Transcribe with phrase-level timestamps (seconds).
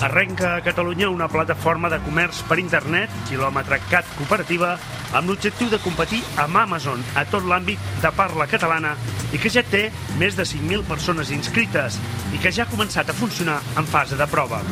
[0.00, 4.76] Arrenca a Catalunya una plataforma de comerç per internet, quilòmetre CAT cooperativa,
[5.18, 8.94] amb l'objectiu de competir amb Amazon a tot l'àmbit de parla catalana
[9.34, 9.88] i que ja té
[10.20, 11.98] més de 5.000 persones inscrites
[12.30, 14.62] i que ja ha començat a funcionar en fase de prova.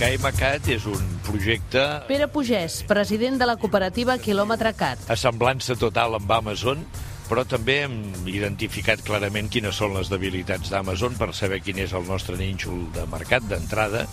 [0.00, 5.10] KMCAT és un projecte Pere Pugès, president de la cooperativa Quilòmetre CAT.
[5.12, 6.86] a semblança total amb Amazon,
[7.28, 7.98] però també hem
[8.30, 13.06] identificat clarament quines són les debilitats d'Amazon per saber quin és el nostre nínxol de
[13.10, 14.06] mercat d'entrada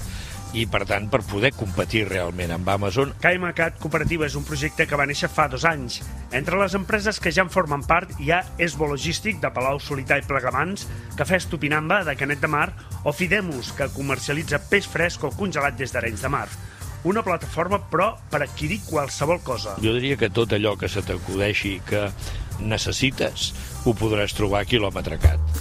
[0.53, 3.13] i, per tant, per poder competir realment amb Amazon.
[3.21, 5.99] KMCAT Cooperativa és un projecte que va néixer fa dos anys.
[6.35, 10.17] Entre les empreses que ja en formen part hi ha Esbo Logístic, de Palau Solità
[10.19, 10.87] i Plegamans,
[11.19, 12.71] Cafès Tupinamba, de Canet de Mar,
[13.03, 16.47] o Fidemus, que comercialitza peix fresc o congelat des d'Arenys de Mar.
[17.07, 19.77] Una plataforma, però, per adquirir qualsevol cosa.
[19.79, 22.09] Jo diria que tot allò que se t'acudeixi que
[22.61, 23.51] necessites
[23.85, 25.59] ho podràs trobar a quilòmetre cat.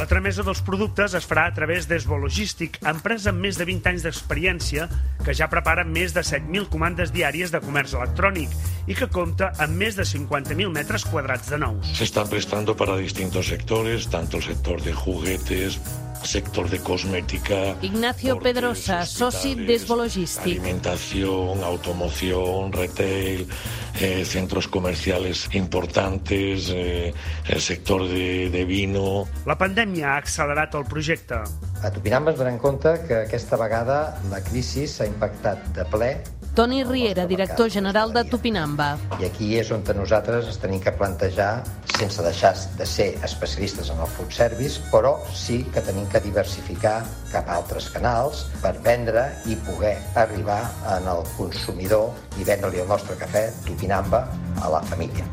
[0.00, 3.90] La tramesa dels productes es farà a través d'Esbo Logístic, empresa amb més de 20
[3.90, 4.86] anys d'experiència
[5.26, 8.54] que ja prepara més de 7.000 comandes diàries de comerç electrònic
[8.88, 11.92] i que compta amb més de 50.000 metres quadrats de nous.
[11.98, 15.76] Se están prestando para distintos sectores, tanto el sector de juguetes,
[16.22, 17.76] sector de cosmética.
[17.82, 20.58] Ignacio Pedrosa, soci hospitales, d'Esbo Logístic.
[20.58, 23.46] Alimentación, automoción, retail,
[24.00, 27.12] eh, centros comerciales importantes, eh,
[27.48, 29.26] el sector de, de vino.
[29.46, 31.40] La pandèmia ha accelerat el projecte.
[31.82, 36.12] A Tupinamba ens donem compte que aquesta vegada la crisi s'ha impactat de ple
[36.54, 38.98] Toni Riera, director general de Tupinamba.
[39.20, 41.62] i aquí és on nosaltres ens tenim que plantejar,
[42.00, 47.00] sense deixar de ser especialistes en el food service, però sí que tenim que diversificar
[47.32, 50.62] cap a altres canals per vendre i poder arribar
[50.96, 54.24] en el consumidor i vendre-li el nostre cafè Tupinamba
[54.64, 55.28] a la família.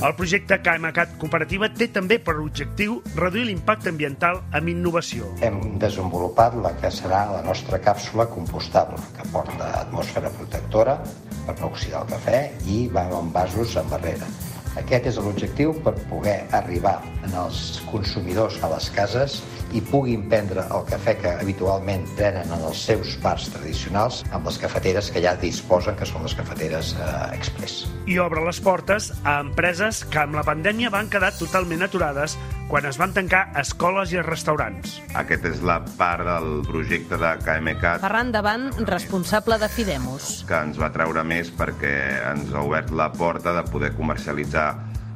[0.00, 5.28] El projecte KMCAT Cooperativa té també per objectiu reduir l'impacte ambiental amb innovació.
[5.44, 10.96] Hem desenvolupat la que serà la nostra càpsula compostable, que porta atmosfera protectora
[11.44, 14.30] per no oxidar el cafè i va amb vasos amb barrera.
[14.78, 19.40] Aquest és l'objectiu per poder arribar en els consumidors a les cases
[19.74, 24.58] i puguin prendre el cafè que habitualment prenen en els seus bars tradicionals amb les
[24.62, 27.84] cafeteres que ja disposen, que són les cafeteres eh, express.
[28.10, 32.36] I obre les portes a empreses que amb la pandèmia van quedar totalment aturades
[32.70, 35.00] quan es van tancar escoles i restaurants.
[35.18, 40.44] Aquesta és la part del projecte de KMCAT Ferran Davant, responsable de Fidemus.
[40.46, 41.94] que ens va treure més perquè
[42.30, 44.69] ens ha obert la porta de poder comercialitzar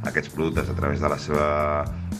[0.08, 1.48] aquests productes a través de la seva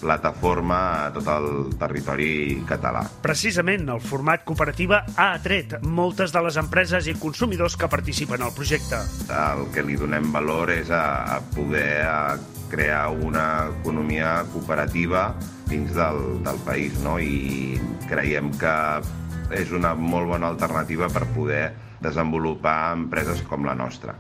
[0.01, 1.49] plataforma a tot el
[1.81, 3.05] territori català.
[3.25, 8.55] Precisament, el format cooperativa ha atret moltes de les empreses i consumidors que participen al
[8.57, 9.01] projecte.
[9.29, 12.19] El que li donem valor és a, a poder a
[12.75, 15.29] crear una economia cooperativa
[15.71, 17.19] dins del, del país, no?
[17.23, 17.79] i
[18.11, 18.77] creiem que
[19.55, 21.67] és una molt bona alternativa per poder
[22.05, 24.19] desenvolupar empreses com la nostra.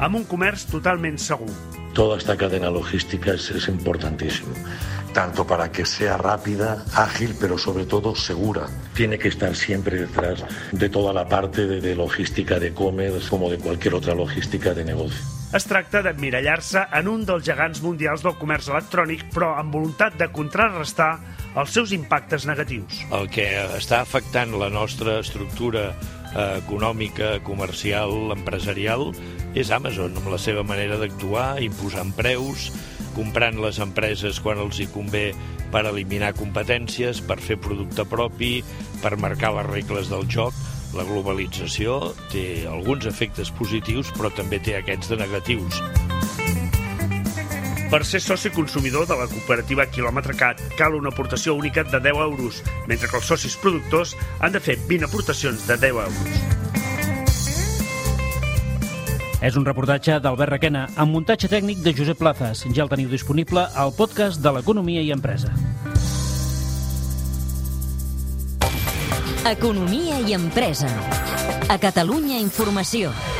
[0.00, 1.50] Amb un comerç totalment segur.
[1.92, 4.54] Toda esta cadena logística es, es importantísimo,
[5.12, 8.66] tanto para que sea rápida, ágil, pero sobre todo segura.
[8.94, 13.50] Tiene que estar siempre detrás de toda la parte de, de logística de e-commerce como
[13.50, 15.20] de cualquier otra logística de negocio.
[15.52, 20.30] Es tracta d'emmirallar-se en un dels gegants mundials del comerç electrònic, però amb voluntat de
[20.32, 21.10] contrarrestar
[21.58, 23.02] els seus impactes negatius.
[23.12, 29.10] El que està afectant la nostra estructura eh, econòmica, comercial, empresarial,
[29.54, 32.70] és Amazon, amb la seva manera d'actuar, imposant preus,
[33.16, 35.30] comprant les empreses quan els hi convé
[35.72, 38.60] per eliminar competències, per fer producte propi,
[39.02, 40.54] per marcar les regles del joc.
[40.94, 45.82] La globalització té alguns efectes positius, però també té aquests de negatius.
[47.90, 52.22] Per ser soci consumidor de la cooperativa Kilòmetre Cat cal una aportació única de 10
[52.22, 56.59] euros, mentre que els socis productors han de fer 20 aportacions de 10 euros.
[59.40, 62.66] És un reportatge d'Albert Requena amb muntatge tècnic de Josep Plazas.
[62.76, 65.54] Ja el teniu disponible al podcast de l'Economia i Empresa.
[69.48, 70.92] Economia i empresa.
[71.72, 73.39] A Catalunya Informació.